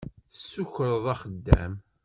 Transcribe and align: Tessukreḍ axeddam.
Tessukreḍ 0.31 1.05
axeddam. 1.13 1.73